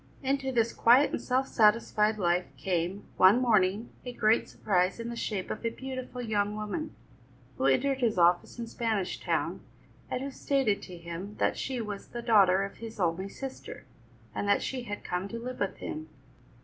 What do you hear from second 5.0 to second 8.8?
the shape of a beautiful young woman, who entered his office in